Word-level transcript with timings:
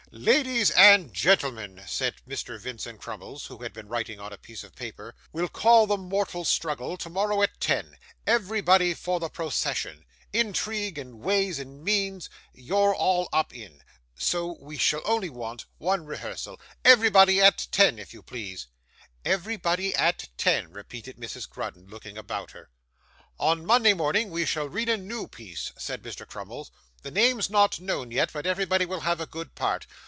'Ladies 0.13 0.71
and 0.71 1.13
gentlemen,' 1.13 1.81
said 1.87 2.13
Mr. 2.27 2.59
Vincent 2.59 2.99
Crummles, 2.99 3.45
who 3.45 3.59
had 3.59 3.71
been 3.71 3.87
writing 3.87 4.19
on 4.19 4.33
a 4.33 4.37
piece 4.37 4.61
of 4.61 4.75
paper, 4.75 5.15
'we'll 5.31 5.47
call 5.47 5.87
the 5.87 5.95
Mortal 5.95 6.43
Struggle 6.43 6.97
tomorrow 6.97 7.41
at 7.41 7.61
ten; 7.61 7.97
everybody 8.27 8.93
for 8.93 9.21
the 9.21 9.29
procession. 9.29 10.03
Intrigue, 10.33 10.97
and 10.97 11.21
Ways 11.21 11.59
and 11.59 11.81
Means, 11.81 12.29
you're 12.53 12.93
all 12.93 13.29
up 13.31 13.55
in, 13.55 13.83
so 14.13 14.57
we 14.59 14.77
shall 14.77 15.01
only 15.05 15.29
want 15.29 15.63
one 15.77 16.05
rehearsal. 16.05 16.59
Everybody 16.83 17.39
at 17.39 17.67
ten, 17.71 17.97
if 17.97 18.13
you 18.13 18.21
please.' 18.21 18.67
'Everybody 19.23 19.95
at 19.95 20.27
ten,' 20.37 20.73
repeated 20.73 21.15
Mrs. 21.15 21.49
Grudden, 21.49 21.87
looking 21.87 22.17
about 22.17 22.51
her. 22.51 22.69
'On 23.39 23.65
Monday 23.65 23.93
morning 23.93 24.29
we 24.29 24.43
shall 24.45 24.67
read 24.67 24.89
a 24.89 24.97
new 24.97 25.29
piece,' 25.29 25.71
said 25.77 26.03
Mr. 26.03 26.27
Crummles; 26.27 26.69
'the 27.01 27.11
name's 27.11 27.49
not 27.49 27.79
known 27.79 28.11
yet, 28.11 28.29
but 28.33 28.45
everybody 28.45 28.85
will 28.85 28.99
have 28.99 29.21
a 29.21 29.25
good 29.25 29.55
part. 29.55 29.87